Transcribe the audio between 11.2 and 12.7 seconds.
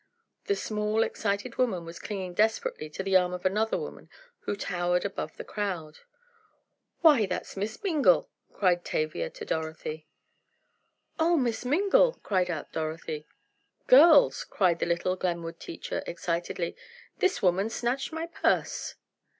Miss Mingle!" called